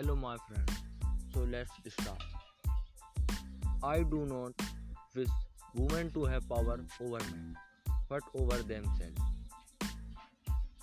Hello, 0.00 0.16
my 0.16 0.36
friend. 0.48 0.70
So 1.34 1.40
let's 1.40 1.70
start. 1.92 2.22
I 3.82 4.02
do 4.12 4.20
not 4.24 4.62
wish 5.14 5.28
women 5.74 6.10
to 6.12 6.24
have 6.24 6.48
power 6.48 6.78
over 7.02 7.18
men, 7.18 7.54
but 8.08 8.22
over 8.34 8.56
themselves. 8.70 9.20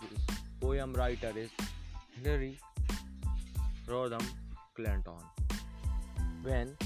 This 0.02 0.38
poem 0.62 0.94
writer 0.94 1.34
is 1.36 1.50
Hillary 2.22 2.60
Rodham 3.88 4.24
Clinton. 4.76 5.26
When 6.44 6.78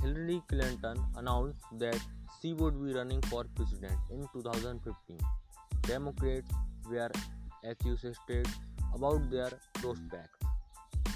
Hillary 0.00 0.40
Clinton 0.48 1.04
announced 1.16 1.60
that 1.84 2.00
she 2.40 2.54
would 2.54 2.82
be 2.82 2.94
running 2.94 3.20
for 3.32 3.44
president 3.54 3.98
in 4.10 4.26
2015, 4.32 5.18
Democrats 5.82 6.50
were 6.88 7.10
enthusiastic 7.62 8.46
about 8.94 9.30
their 9.30 9.52
prospects. 9.74 10.37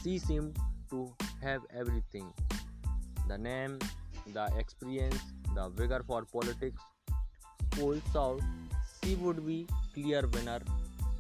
She 0.03 0.19
seemed 0.19 0.57
to 0.91 1.15
have 1.41 1.63
everything 1.73 2.33
the 3.29 3.39
name, 3.39 3.79
the 4.33 4.47
experience, 4.59 5.21
the 5.55 5.69
vigor 5.69 6.03
for 6.07 6.25
politics. 6.25 6.83
Out 8.17 8.41
she 9.03 9.15
would 9.15 9.47
be 9.47 9.67
clear 9.95 10.27
winner 10.35 10.61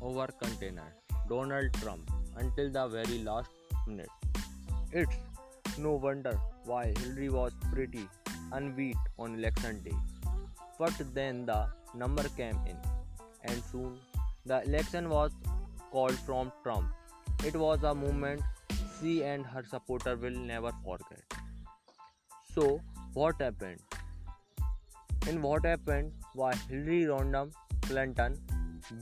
over 0.00 0.26
contender 0.40 0.88
Donald 1.28 1.72
Trump 1.74 2.10
until 2.36 2.70
the 2.70 2.88
very 2.88 3.18
last 3.22 3.50
minute. 3.86 4.08
It's 4.92 5.16
no 5.78 5.92
wonder 5.92 6.38
why 6.64 6.92
Hillary 6.98 7.28
was 7.28 7.52
pretty 7.72 8.08
unbeat 8.50 8.96
on 9.18 9.36
election 9.36 9.80
day. 9.84 9.96
But 10.78 10.94
then 11.14 11.46
the 11.46 11.68
number 11.94 12.24
came 12.36 12.58
in, 12.66 12.76
and 13.44 13.62
soon 13.70 13.98
the 14.44 14.62
election 14.64 15.08
was 15.08 15.30
called 15.92 16.18
from 16.26 16.52
Trump. 16.62 16.90
It 17.44 17.56
was 17.56 17.82
a 17.84 17.94
moment 17.94 18.42
she 19.02 19.24
and 19.24 19.44
her 19.44 19.64
supporter 19.68 20.16
will 20.16 20.38
never 20.52 20.70
forget. 20.84 21.38
So, 22.54 22.80
what 23.14 23.40
happened? 23.40 23.80
In 25.28 25.42
what 25.42 25.64
happened 25.64 26.12
was 26.34 26.56
Hillary 26.68 27.02
Rodham 27.04 27.52
Clinton 27.82 28.38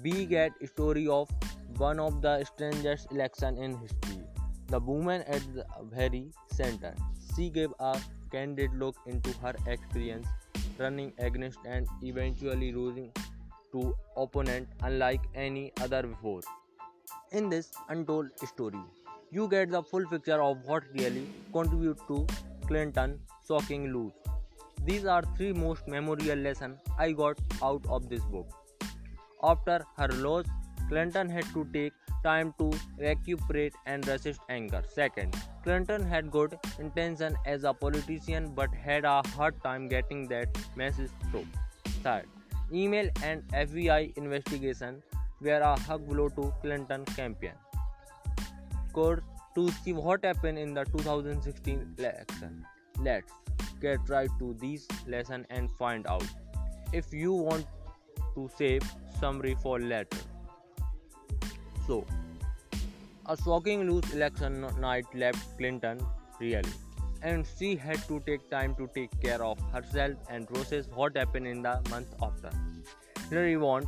begat 0.02 0.52
story 0.66 1.06
of 1.08 1.28
one 1.76 2.00
of 2.00 2.22
the 2.22 2.44
strangest 2.44 3.12
election 3.12 3.58
in 3.58 3.76
history. 3.78 4.22
The 4.68 4.80
woman 4.80 5.22
at 5.22 5.42
the 5.54 5.66
very 5.92 6.30
center. 6.52 6.94
She 7.34 7.50
gave 7.50 7.70
a 7.80 7.98
candid 8.32 8.72
look 8.74 8.96
into 9.06 9.32
her 9.42 9.54
experience 9.66 10.26
running 10.78 11.12
against 11.18 11.58
and 11.66 11.86
eventually 12.02 12.72
losing 12.72 13.12
to 13.72 13.94
opponent 14.16 14.68
unlike 14.82 15.20
any 15.34 15.72
other 15.80 16.02
before. 16.02 16.40
In 17.32 17.48
this 17.48 17.70
untold 17.88 18.30
story, 18.46 18.80
you 19.32 19.48
get 19.48 19.70
the 19.70 19.82
full 19.82 20.06
picture 20.06 20.42
of 20.42 20.64
what 20.66 20.82
really 20.92 21.26
contributed 21.52 21.98
to 22.08 22.26
Clinton 22.66 23.18
shocking 23.46 23.92
lose. 23.92 24.12
These 24.84 25.04
are 25.04 25.22
three 25.36 25.52
most 25.52 25.86
memorable 25.86 26.34
lessons 26.34 26.78
I 26.98 27.12
got 27.12 27.38
out 27.62 27.84
of 27.88 28.08
this 28.08 28.24
book. 28.24 28.48
After 29.42 29.84
her 29.96 30.08
loss, 30.08 30.46
Clinton 30.88 31.28
had 31.28 31.44
to 31.54 31.64
take 31.72 31.92
time 32.24 32.52
to 32.58 32.72
recuperate 32.98 33.74
and 33.86 34.06
resist 34.08 34.40
anger. 34.48 34.82
Second, 34.92 35.36
Clinton 35.62 36.04
had 36.04 36.30
good 36.30 36.58
intention 36.80 37.36
as 37.46 37.64
a 37.64 37.72
politician 37.72 38.52
but 38.54 38.74
had 38.74 39.04
a 39.04 39.22
hard 39.28 39.62
time 39.62 39.88
getting 39.88 40.26
that 40.28 40.48
message 40.74 41.10
through. 41.30 41.46
Third, 42.02 42.26
email 42.72 43.08
and 43.22 43.46
FBI 43.48 44.16
investigation 44.16 45.02
were 45.40 45.60
a 45.60 45.78
hug 45.78 46.08
blow 46.08 46.28
to 46.30 46.52
Clinton 46.62 47.04
campaign. 47.04 47.52
Course 48.92 49.20
to 49.54 49.70
see 49.82 49.92
what 49.92 50.24
happened 50.24 50.58
in 50.58 50.74
the 50.74 50.84
2016 50.84 51.94
election. 51.98 52.64
Let's 53.00 53.32
get 53.80 54.08
right 54.08 54.30
to 54.38 54.54
this 54.60 54.86
lesson 55.06 55.46
and 55.50 55.70
find 55.72 56.06
out 56.06 56.26
if 56.92 57.12
you 57.12 57.32
want 57.32 57.66
to 58.34 58.50
save 58.56 58.82
summary 59.20 59.56
for 59.62 59.78
later. 59.78 60.18
So, 61.86 62.04
a 63.26 63.36
shocking 63.36 63.88
loose 63.90 64.12
election 64.12 64.66
night 64.80 65.06
left 65.14 65.56
Clinton 65.56 66.00
really, 66.40 66.70
and 67.22 67.46
she 67.58 67.76
had 67.76 68.06
to 68.08 68.20
take 68.26 68.48
time 68.50 68.74
to 68.76 68.88
take 68.94 69.20
care 69.20 69.42
of 69.42 69.58
herself 69.72 70.16
and 70.28 70.48
process 70.48 70.86
what 70.94 71.16
happened 71.16 71.46
in 71.46 71.62
the 71.62 71.80
month 71.90 72.14
after. 72.22 72.50
Hillary 73.28 73.56
won't 73.56 73.86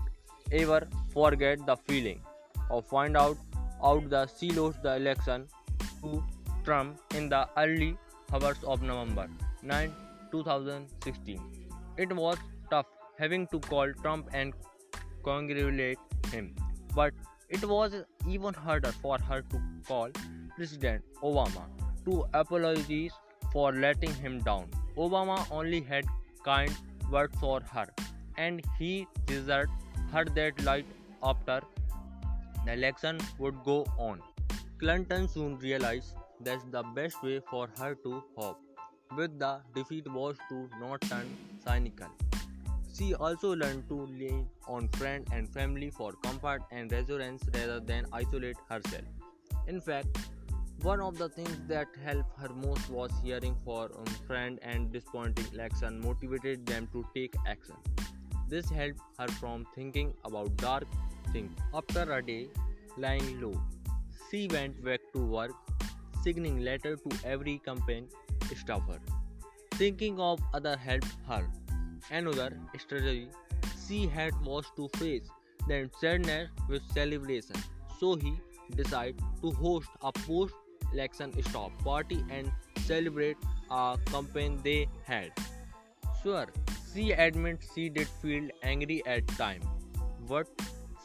ever 0.51 0.87
forget 1.13 1.65
the 1.67 1.77
feeling 1.77 2.21
of 2.71 2.87
find 2.87 3.17
out 3.17 3.37
out 3.83 4.09
the 4.11 4.27
she 4.39 4.51
lost 4.51 4.83
the 4.83 4.97
election 4.97 5.47
to 6.03 6.23
Trump 6.65 7.01
in 7.17 7.29
the 7.29 7.49
early 7.57 7.97
hours 8.33 8.63
of 8.65 8.83
November 8.83 9.29
9, 9.63 9.93
2016. 10.31 11.41
It 11.97 12.13
was 12.15 12.37
tough 12.71 12.87
having 13.19 13.47
to 13.49 13.61
call 13.61 13.93
Trump 14.03 14.29
and 14.33 14.55
congratulate 15.25 15.99
him, 16.31 16.55
but 16.95 17.13
it 17.49 17.65
was 17.65 17.95
even 18.29 18.55
harder 18.55 18.93
for 18.93 19.19
her 19.19 19.43
to 19.43 19.61
call 19.87 20.11
President 20.57 21.05
Obama 21.23 21.65
to 22.05 22.25
apologize 22.33 23.13
for 23.53 23.73
letting 23.73 24.15
him 24.15 24.41
down. 24.41 24.67
Obama 24.97 25.45
only 25.51 25.81
had 25.81 26.07
kind 26.45 26.75
words 27.11 27.39
for 27.39 27.61
her, 27.73 27.87
and 28.37 28.63
he 28.79 29.07
deserved 29.27 29.71
her 30.13 30.25
that 30.25 30.65
light 30.65 30.87
after 31.23 31.61
the 32.67 32.73
election 32.73 33.19
would 33.39 33.63
go 33.65 33.87
on. 33.99 34.21
Clinton 34.79 35.29
soon 35.29 35.59
realized 35.59 36.15
that 36.41 36.61
the 36.71 36.83
best 36.95 37.23
way 37.23 37.41
for 37.51 37.69
her 37.79 37.95
to 37.95 38.23
hope 38.37 38.59
with 39.17 39.39
the 39.39 39.61
defeat 39.75 40.11
was 40.11 40.37
to 40.49 40.69
not 40.81 41.01
turn 41.03 41.29
cynical. 41.65 42.09
She 42.93 43.15
also 43.15 43.55
learned 43.55 43.89
to 43.89 44.07
lean 44.07 44.49
on 44.69 44.89
friends 44.89 45.29
and 45.33 45.49
family 45.49 45.91
for 45.91 46.13
comfort 46.23 46.63
and 46.71 46.93
reassurance 46.93 47.43
rather 47.55 47.81
than 47.81 48.07
isolate 48.13 48.57
herself. 48.69 49.05
In 49.67 49.81
fact, 49.81 50.19
one 50.83 51.01
of 51.01 51.17
the 51.17 51.29
things 51.29 51.57
that 51.69 51.87
helped 52.05 52.39
her 52.41 52.49
most 52.49 52.91
was 52.91 53.11
hearing 53.23 53.57
from 53.65 53.91
um, 53.97 54.05
friends 54.27 54.59
and 54.63 54.93
disappointing 54.93 55.47
election 55.55 56.01
motivated 56.01 56.67
them 56.67 56.89
to 56.93 57.05
take 57.15 57.35
action. 57.47 57.77
This 58.49 58.69
helped 58.69 59.01
her 59.19 59.29
from 59.29 59.65
thinking 59.75 60.13
about 60.25 60.57
dark 60.57 60.85
After 61.75 62.13
a 62.13 62.23
day 62.23 62.49
lying 62.97 63.41
low, 63.41 63.61
she 64.31 64.49
went 64.49 64.85
back 64.85 65.01
to 65.15 65.25
work, 65.25 65.53
signing 66.23 66.61
letter 66.61 66.97
to 66.97 67.11
every 67.27 67.59
campaign 67.59 68.09
staffer. 68.55 69.01
Thinking 69.73 70.21
of 70.21 70.41
other 70.53 70.77
help 70.77 71.05
her. 71.27 71.47
Another 72.11 72.59
strategy 72.79 73.29
she 73.87 74.07
had 74.07 74.33
was 74.45 74.67
to 74.77 74.89
face 74.97 75.29
the 75.69 75.89
sadness 76.01 76.51
with 76.69 76.83
celebration. 76.93 77.57
So 77.99 78.17
he 78.17 78.35
decided 78.75 79.21
to 79.43 79.51
host 79.53 79.89
a 80.03 80.13
post-election 80.13 81.43
stop 81.45 81.73
party 81.83 82.25
and 82.31 82.53
celebrate 82.81 83.37
a 83.71 83.99
campaign 84.07 84.61
they 84.63 84.89
had. 85.05 85.33
Sure, 86.23 86.47
she 86.93 87.13
admits 87.13 87.75
she 87.75 87.89
did 87.89 88.09
feel 88.21 88.49
angry 88.63 89.03
at 89.07 89.27
time, 89.29 89.63
but 90.29 90.47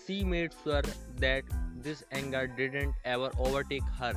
she 0.07 0.23
made 0.23 0.53
sure 0.63 0.81
that 1.18 1.44
this 1.84 2.03
anger 2.12 2.47
didn't 2.47 2.95
ever 3.03 3.29
overtake 3.38 3.84
her. 4.00 4.13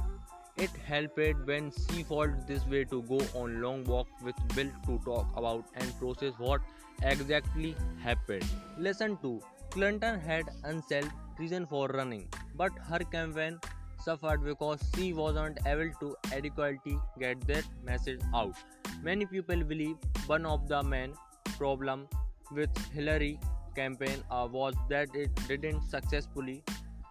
It 0.57 0.71
helped 0.87 1.47
when 1.47 1.73
she 1.73 2.03
felt 2.05 2.47
this 2.47 2.67
way 2.67 2.85
to 2.85 3.03
go 3.03 3.21
on 3.35 3.61
long 3.63 3.85
walk 3.85 4.07
with 4.23 4.37
Bill 4.55 4.71
to 4.87 4.99
talk 5.05 5.27
about 5.37 5.65
and 5.75 5.99
process 5.99 6.35
what 6.39 6.61
exactly 7.03 7.75
happened. 8.03 8.45
Lesson 8.79 9.19
2 9.23 9.41
Clinton 9.71 10.21
had 10.21 10.45
unself 10.65 11.09
reason 11.39 11.67
for 11.67 11.89
running, 11.89 12.29
but 12.57 12.73
her 12.89 12.99
campaign 12.99 13.59
suffered 14.05 14.45
because 14.45 14.81
she 14.95 15.13
wasn't 15.13 15.59
able 15.67 15.91
to 16.01 16.17
adequately 16.33 16.99
get 17.19 17.41
their 17.47 17.63
message 17.85 18.21
out. 18.35 18.55
Many 19.03 19.27
people 19.27 19.63
believe 19.65 19.97
one 20.27 20.45
of 20.45 20.69
the 20.69 20.83
main 20.83 21.15
problem 21.57 22.09
with 22.53 22.71
Hillary 22.93 23.39
campaign 23.75 24.23
uh, 24.31 24.49
was 24.51 24.75
that 24.89 25.15
it 25.15 25.31
didn't 25.49 25.83
successfully 25.83 26.63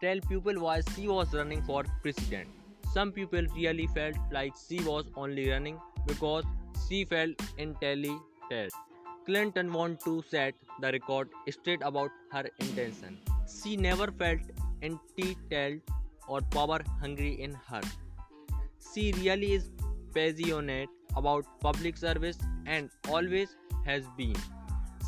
tell 0.01 0.19
people 0.21 0.59
why 0.59 0.81
she 0.95 1.07
was 1.07 1.33
running 1.33 1.61
for 1.63 1.83
president. 2.01 2.47
Some 2.93 3.11
people 3.11 3.45
really 3.55 3.87
felt 3.87 4.15
like 4.31 4.53
she 4.67 4.79
was 4.83 5.05
only 5.15 5.49
running 5.49 5.79
because 6.07 6.43
she 6.87 7.05
felt 7.05 7.35
intelligent. 7.57 8.71
Clinton 9.25 9.71
wanted 9.71 9.99
to 10.05 10.23
set 10.27 10.55
the 10.81 10.91
record 10.91 11.29
straight 11.49 11.81
about 11.83 12.09
her 12.31 12.45
intention. 12.59 13.19
She 13.47 13.75
never 13.77 14.11
felt 14.11 14.39
entitled 14.81 15.81
or 16.27 16.41
power 16.41 16.79
hungry 16.99 17.41
in 17.41 17.53
her. 17.67 17.81
She 18.93 19.11
really 19.11 19.53
is 19.53 19.69
passionate 20.13 20.89
about 21.15 21.45
public 21.59 21.97
service 21.97 22.37
and 22.65 22.89
always 23.07 23.55
has 23.85 24.03
been. 24.17 24.35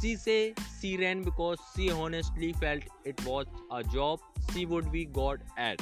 She 0.01 0.15
says 0.15 0.53
she 0.79 0.97
ran 0.97 1.21
because 1.21 1.59
she 1.75 1.91
honestly 1.91 2.53
felt 2.53 2.83
it 3.05 3.23
was 3.25 3.45
a 3.71 3.83
job 3.83 4.19
she 4.51 4.65
would 4.65 4.91
be 4.91 5.05
good 5.05 5.41
at. 5.57 5.79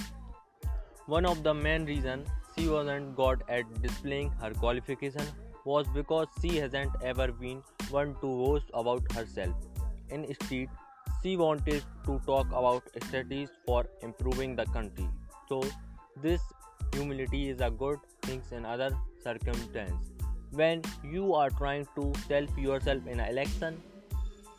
One 1.06 1.26
of 1.26 1.44
the 1.44 1.54
main 1.54 1.86
reasons 1.86 2.28
she 2.58 2.68
wasn't 2.68 3.16
good 3.16 3.44
at 3.48 3.82
displaying 3.82 4.32
her 4.42 4.52
qualification 4.52 5.24
was 5.64 5.88
because 5.94 6.28
she 6.42 6.58
hasn't 6.58 6.92
ever 7.04 7.32
been 7.32 7.64
one 7.90 8.14
to 8.16 8.28
boast 8.28 8.66
about 8.74 9.10
herself. 9.14 9.56
Instead, 10.10 10.68
she 11.24 11.38
wanted 11.38 11.84
to 12.06 12.20
talk 12.26 12.48
about 12.48 12.84
strategies 13.06 13.50
for 13.66 13.86
improving 14.02 14.56
the 14.56 14.66
country. 14.66 15.08
So, 15.48 15.64
this 16.22 16.42
humility 16.94 17.50
is 17.50 17.62
a 17.62 17.70
good 17.70 18.00
thing 18.24 18.42
in 18.52 18.66
other 18.66 18.92
circumstances. 19.24 20.12
When 20.52 20.82
you 21.04 21.34
are 21.34 21.50
trying 21.50 21.88
to 21.96 22.14
sell 22.28 22.46
yourself 22.58 23.08
in 23.08 23.20
an 23.20 23.30
election, 23.30 23.82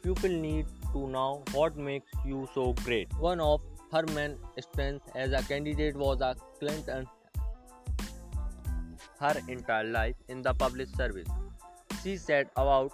people 0.03 0.31
need 0.31 0.67
to 0.93 1.07
know 1.09 1.45
what 1.53 1.77
makes 1.77 2.13
you 2.25 2.49
so 2.55 2.73
great. 2.85 3.13
One 3.19 3.41
of 3.41 3.61
her 3.93 4.05
main 4.15 4.37
strengths 4.59 5.11
as 5.15 5.33
a 5.33 5.43
candidate 5.43 5.97
was 5.97 6.21
a 6.21 6.37
Clinton 6.59 7.07
her 9.21 9.35
entire 9.49 9.85
life 9.85 10.17
in 10.29 10.43
the 10.43 10.55
public 10.55 10.89
service. 10.97 11.29
She 12.03 12.17
set 12.17 12.51
about 12.57 12.93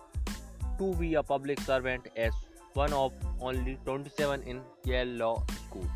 to 0.79 0.95
be 0.95 1.15
a 1.15 1.23
public 1.23 1.61
servant 1.61 2.09
as 2.17 2.33
one 2.75 2.93
of 2.93 3.13
only 3.41 3.79
27 3.85 4.43
in 4.43 4.61
Yale 4.85 5.15
Law 5.23 5.45
School 5.67 5.89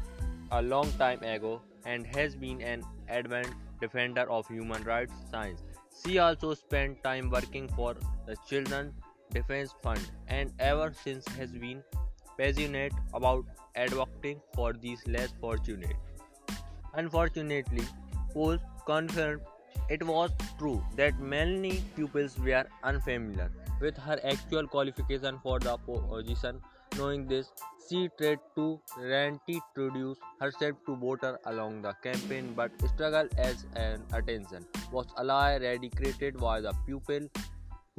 a 0.52 0.62
long 0.62 0.90
time 0.92 1.22
ago 1.22 1.60
and 1.84 2.06
has 2.06 2.36
been 2.36 2.62
an 2.62 2.84
adamant 3.08 3.48
defender 3.80 4.30
of 4.30 4.46
human 4.48 4.82
rights 4.84 5.12
science. 5.30 5.62
She 6.02 6.18
also 6.18 6.54
spent 6.54 7.02
time 7.02 7.30
working 7.30 7.68
for 7.68 7.96
the 8.26 8.36
Children's 8.48 8.94
Defense 9.32 9.74
Fund 9.82 10.10
and 10.28 10.52
ever 10.58 10.92
since 11.02 11.26
has 11.38 11.50
been 11.52 11.82
passionate 12.38 12.92
about 13.14 13.44
advocating 13.76 14.40
for 14.54 14.72
these 14.72 15.06
less 15.06 15.32
fortunate. 15.40 15.96
Unfortunately, 16.94 17.84
polls 18.32 18.60
confirmed 18.86 19.42
it 19.88 20.02
was 20.02 20.30
true 20.58 20.82
that 20.96 21.18
many 21.20 21.82
pupils 21.96 22.38
were 22.38 22.64
unfamiliar 22.82 23.50
with 23.80 23.96
her 23.96 24.18
actual 24.24 24.66
qualification 24.66 25.38
for 25.42 25.58
the 25.58 25.76
position. 25.78 26.60
Knowing 26.96 27.26
this, 27.26 27.52
she 27.88 28.08
tried 28.18 28.38
to 28.56 28.80
reintroduce 28.98 30.18
herself 30.40 30.76
to 30.86 30.96
voters 30.96 31.36
along 31.46 31.82
the 31.82 31.92
campaign, 32.02 32.52
but 32.56 32.70
struggled 32.94 33.30
as 33.38 33.64
an 33.76 34.02
attention 34.12 34.66
was 34.92 35.06
ally 35.16 35.56
eradicated 35.56 36.36
by 36.36 36.60
the 36.60 36.72
pupil 36.86 37.28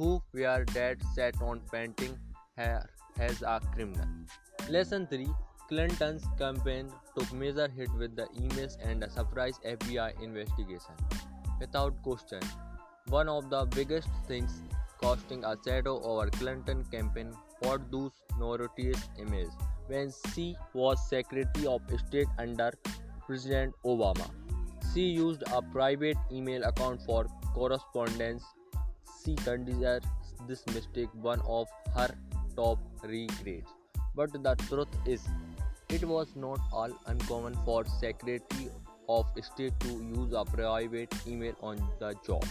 who 0.02 0.20
were 0.34 0.64
dead 0.74 1.02
set 1.14 1.40
on 1.48 1.60
painting 1.72 2.14
her 2.56 2.84
as 3.18 3.42
a 3.42 3.60
criminal. 3.74 4.08
Lesson 4.68 5.06
3 5.06 5.28
Clinton's 5.68 6.24
campaign 6.38 6.88
took 7.16 7.32
major 7.32 7.66
hit 7.76 7.92
with 8.00 8.16
the 8.16 8.26
emails 8.44 8.74
and 8.88 9.04
a 9.04 9.08
surprise 9.08 9.60
FBI 9.74 10.08
investigation 10.22 10.96
without 11.60 12.02
question. 12.02 12.40
One 13.08 13.28
of 13.28 13.48
the 13.48 13.64
biggest 13.76 14.08
things 14.26 14.56
casting 15.02 15.44
a 15.44 15.54
shadow 15.66 15.94
over 16.02 16.28
Clinton 16.30 16.84
campaign 16.96 17.32
for 17.62 17.78
those 17.92 18.10
notorious 18.38 19.08
emails 19.20 19.54
when 19.86 20.12
she 20.34 20.56
was 20.74 21.08
Secretary 21.08 21.66
of 21.66 21.80
State 22.06 22.28
under 22.38 22.72
President 23.26 23.74
Obama. 23.84 24.28
She 24.92 25.06
used 25.20 25.44
a 25.60 25.62
private 25.62 26.18
email 26.40 26.64
account 26.64 27.02
for 27.02 27.26
correspondence. 27.54 28.44
She 29.24 29.34
considers 29.36 30.02
this 30.48 30.66
mistake 30.66 31.08
one 31.12 31.40
of 31.46 31.68
her 31.94 32.14
top 32.56 32.78
regrets. 33.04 33.70
But 34.14 34.32
the 34.32 34.54
truth 34.68 34.88
is, 35.06 35.26
it 35.88 36.04
was 36.04 36.34
not 36.34 36.60
all 36.72 36.90
uncommon 37.06 37.56
for 37.64 37.84
Secretary 38.00 38.68
of 39.08 39.26
state 39.40 39.78
to 39.80 39.88
use 39.88 40.32
a 40.32 40.44
private 40.44 41.14
email 41.26 41.54
on 41.60 41.76
the 41.98 42.14
job. 42.26 42.44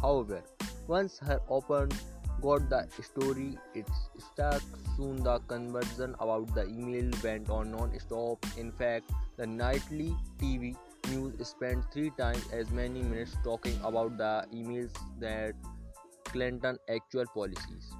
However, 0.00 0.42
once 0.88 1.18
her 1.18 1.40
opponent 1.48 1.94
got 2.40 2.68
the 2.70 2.88
story, 3.02 3.58
it 3.74 3.88
stuck. 4.18 4.62
Soon 4.96 5.22
the 5.22 5.38
conversation 5.40 6.14
about 6.18 6.54
the 6.54 6.66
email 6.66 7.10
went 7.22 7.50
on 7.50 7.70
non-stop. 7.70 8.44
In 8.56 8.72
fact, 8.72 9.10
the 9.36 9.46
nightly 9.46 10.16
TV 10.38 10.76
news 11.10 11.34
spent 11.46 11.84
three 11.92 12.10
times 12.18 12.44
as 12.52 12.70
many 12.70 13.02
minutes 13.02 13.36
talking 13.44 13.78
about 13.84 14.16
the 14.16 14.46
emails 14.54 14.92
that 15.18 15.54
Clinton 16.32 16.78
actual 16.88 17.26
policies. 17.34 17.92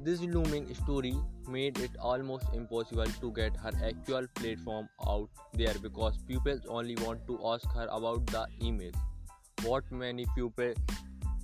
This 0.00 0.20
looming 0.20 0.72
story 0.74 1.16
made 1.48 1.78
it 1.78 1.90
almost 2.00 2.46
impossible 2.54 3.06
to 3.20 3.32
get 3.32 3.56
her 3.56 3.72
actual 3.84 4.26
platform 4.34 4.88
out 5.06 5.28
there 5.54 5.74
because 5.82 6.18
pupils 6.28 6.62
only 6.68 6.94
want 6.96 7.26
to 7.26 7.38
ask 7.44 7.68
her 7.74 7.88
about 7.90 8.26
the 8.26 8.46
emails. 8.62 8.94
What 9.64 9.90
many 9.90 10.26
people 10.36 10.74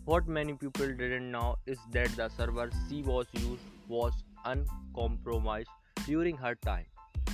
what 0.04 0.28
many 0.28 0.52
people 0.52 0.86
didn't 0.86 1.30
know 1.30 1.56
is 1.66 1.78
that 1.92 2.14
the 2.16 2.28
server 2.36 2.70
she 2.88 3.02
was 3.02 3.26
used 3.32 3.62
was 3.88 4.12
uncompromised 4.44 5.70
during 6.06 6.36
her 6.36 6.54
time. 6.54 6.84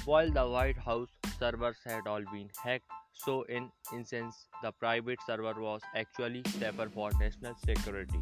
While 0.05 0.31
the 0.31 0.47
White 0.49 0.79
House 0.79 1.09
servers 1.38 1.77
had 1.85 2.06
all 2.06 2.23
been 2.32 2.49
hacked, 2.62 2.85
so 3.25 3.43
in 3.43 3.70
essence 3.93 4.46
the 4.62 4.72
private 4.72 5.19
server 5.26 5.55
was 5.61 5.81
actually 5.94 6.43
safer 6.58 6.88
for 6.88 7.11
national 7.20 7.55
security. 7.64 8.20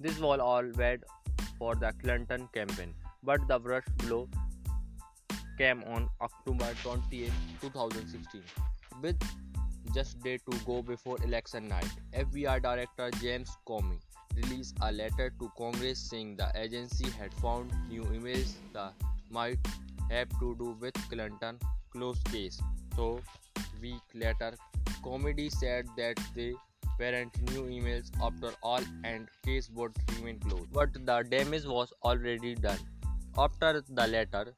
This 0.00 0.18
was 0.18 0.40
all 0.40 0.70
bad 0.76 1.04
for 1.58 1.74
the 1.74 1.92
Clinton 2.02 2.48
campaign, 2.52 2.94
but 3.22 3.46
the 3.48 3.58
worst 3.58 3.96
blow 3.98 4.28
came 5.58 5.82
on 5.84 6.08
October 6.20 6.70
28, 6.82 7.30
2016. 7.60 8.42
With 9.00 9.18
just 9.94 10.20
day 10.22 10.38
to 10.38 10.56
go 10.64 10.82
before 10.82 11.16
election 11.24 11.68
night, 11.68 11.90
FBI 12.14 12.62
Director 12.62 13.10
James 13.20 13.50
Comey 13.66 14.00
released 14.36 14.76
a 14.80 14.90
letter 14.90 15.30
to 15.38 15.50
Congress 15.58 15.98
saying 15.98 16.36
the 16.36 16.50
agency 16.54 17.10
had 17.10 17.34
found 17.34 17.70
new 17.88 18.02
emails 18.04 18.54
that 18.72 18.92
might 19.30 19.58
have 20.10 20.28
to 20.40 20.54
do 20.58 20.76
with 20.80 20.94
Clinton 21.10 21.58
close 21.92 22.18
case. 22.30 22.60
So, 22.96 23.20
week 23.82 24.02
later, 24.14 24.54
Comey 25.04 25.50
said 25.50 25.86
that 25.96 26.18
they 26.34 26.54
weren't 26.98 27.36
new 27.50 27.62
emails 27.76 28.10
after 28.22 28.52
all 28.62 28.80
and 29.04 29.28
case 29.44 29.70
would 29.74 29.92
remain 30.16 30.38
closed. 30.38 30.72
But 30.72 30.92
the 30.94 31.24
damage 31.28 31.64
was 31.64 31.92
already 32.04 32.54
done. 32.54 32.78
After 33.36 33.82
the 33.88 34.06
letter, 34.06 34.54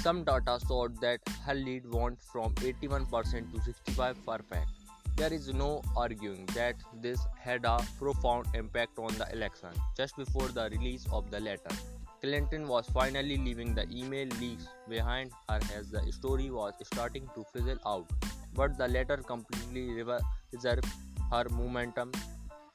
some 0.00 0.24
data 0.24 0.58
showed 0.66 1.00
that 1.00 1.20
her 1.44 1.54
lead 1.54 1.90
went 1.92 2.20
from 2.20 2.54
81% 2.54 3.52
to 3.52 3.60
65 3.60 4.24
perfect. 4.24 4.70
There 5.16 5.32
is 5.32 5.52
no 5.52 5.82
arguing 5.96 6.46
that 6.54 6.76
this 7.02 7.20
had 7.40 7.64
a 7.64 7.78
profound 7.98 8.46
impact 8.54 8.98
on 8.98 9.12
the 9.18 9.30
election. 9.32 9.70
Just 9.96 10.16
before 10.16 10.48
the 10.48 10.68
release 10.70 11.06
of 11.10 11.30
the 11.32 11.40
letter, 11.40 11.74
Clinton 12.20 12.68
was 12.68 12.88
finally 12.88 13.36
leaving 13.36 13.74
the 13.74 13.86
email 13.90 14.28
leaks 14.40 14.68
behind 14.88 15.32
her 15.48 15.58
as 15.76 15.90
the 15.90 16.00
story 16.12 16.50
was 16.50 16.72
starting 16.84 17.28
to 17.34 17.44
fizzle 17.52 17.78
out. 17.84 18.06
But 18.54 18.76
the 18.78 18.88
latter 18.88 19.18
completely 19.18 20.02
reserved 20.52 20.86
her 21.30 21.46
momentum. 21.50 22.12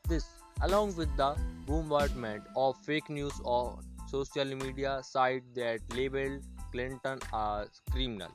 This, 0.07 0.25
along 0.61 0.95
with 0.95 1.15
the 1.17 1.35
bombardment 1.65 2.43
of 2.55 2.77
fake 2.85 3.09
news 3.09 3.33
on 3.43 3.83
social 4.07 4.45
media 4.55 5.01
sites 5.03 5.45
that 5.55 5.79
labeled 5.95 6.41
Clinton 6.71 7.19
a 7.33 7.65
criminal, 7.91 8.29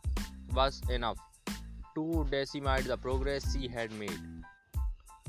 was 0.55 0.81
enough 0.91 1.19
to 1.95 2.27
decimate 2.31 2.85
the 2.85 2.97
progress 2.97 3.53
she 3.53 3.69
had 3.69 3.93
made. 3.93 4.21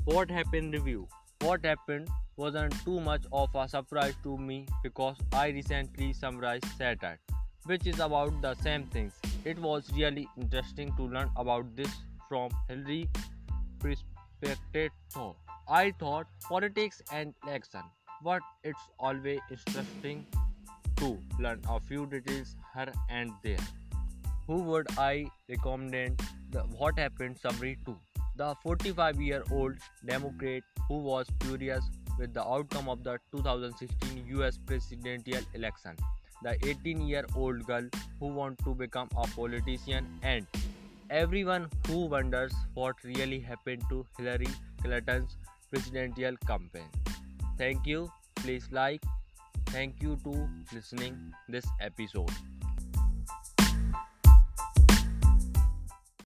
What 0.04 0.30
happened 0.30 0.72
review? 0.72 1.08
What 1.40 1.64
happened 1.64 2.08
wasn't 2.36 2.74
too 2.84 3.00
much 3.00 3.24
of 3.32 3.54
a 3.54 3.68
surprise 3.68 4.14
to 4.22 4.36
me 4.38 4.66
because 4.82 5.16
I 5.32 5.48
recently 5.48 6.12
summarized 6.12 6.64
Shattered, 6.78 7.18
which 7.64 7.86
is 7.86 8.00
about 8.00 8.40
the 8.40 8.54
same 8.54 8.84
things. 8.84 9.12
It 9.44 9.58
was 9.58 9.90
really 9.94 10.28
interesting 10.36 10.94
to 10.96 11.04
learn 11.04 11.30
about 11.36 11.74
this 11.74 11.90
from 12.28 12.50
expected 14.42 14.92
so. 15.08 15.36
I 15.68 15.92
thought 15.98 16.26
politics 16.42 17.00
and 17.12 17.34
election, 17.46 17.80
but 18.22 18.42
it's 18.64 18.88
always 18.98 19.40
interesting 19.50 20.26
to 20.96 21.18
learn 21.38 21.62
a 21.68 21.80
few 21.80 22.06
details 22.06 22.54
here 22.74 22.92
and 23.08 23.32
there. 23.42 23.64
Who 24.46 24.62
would 24.64 24.86
I 24.98 25.26
recommend 25.48 26.20
the 26.50 26.60
What 26.60 26.98
Happened 26.98 27.38
summary 27.38 27.78
to? 27.86 27.96
The 28.36 28.54
45 28.62 29.20
year 29.20 29.42
old 29.50 29.76
Democrat 30.04 30.62
who 30.88 30.98
was 30.98 31.26
furious 31.40 31.84
with 32.18 32.34
the 32.34 32.44
outcome 32.44 32.88
of 32.88 33.04
the 33.04 33.18
2016 33.32 34.26
US 34.38 34.58
presidential 34.66 35.42
election. 35.54 35.96
The 36.42 36.56
18 36.66 37.06
year 37.06 37.24
old 37.36 37.66
girl 37.66 37.88
who 38.18 38.28
wants 38.28 38.64
to 38.64 38.74
become 38.74 39.08
a 39.16 39.26
politician 39.28 40.06
and 40.22 40.46
everyone 41.10 41.68
who 41.86 42.06
wonders 42.06 42.52
what 42.74 42.96
really 43.04 43.40
happened 43.40 43.82
to 43.90 44.06
Hillary 44.16 44.48
Clinton's 44.82 45.36
presidential 45.70 46.36
campaign. 46.46 46.88
Thank 47.58 47.86
you. 47.86 48.10
Please 48.36 48.68
like. 48.70 49.02
Thank 49.66 50.02
you 50.02 50.16
to 50.24 50.48
listening 50.72 51.32
this 51.48 51.66
episode. 51.80 52.30